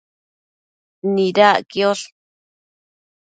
Nidac 1.13 1.61
quiosh 1.71 2.05